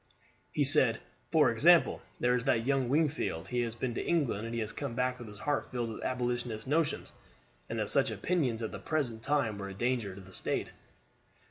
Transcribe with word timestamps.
"He 0.51 0.63
said: 0.63 0.99
'For 1.31 1.51
example, 1.51 2.01
there 2.19 2.33
is 2.33 2.45
that 2.45 2.65
young 2.65 2.89
Wingfield. 2.89 3.49
He 3.49 3.61
has 3.61 3.75
been 3.75 3.93
to 3.93 4.03
England, 4.03 4.47
and 4.47 4.55
has 4.55 4.73
come 4.73 4.95
back 4.95 5.19
with 5.19 5.27
his 5.27 5.37
heart 5.37 5.69
filled 5.69 5.91
with 5.91 6.03
Abolitionist 6.03 6.65
notions;' 6.65 7.13
and 7.69 7.77
that 7.77 7.87
such 7.89 8.09
opinions 8.09 8.63
at 8.63 8.71
the 8.71 8.79
present 8.79 9.21
time 9.21 9.59
were 9.59 9.69
a 9.69 9.75
danger 9.75 10.15
to 10.15 10.19
the 10.19 10.33
State. 10.33 10.71